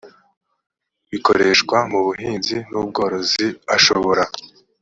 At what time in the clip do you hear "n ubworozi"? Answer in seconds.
2.69-3.45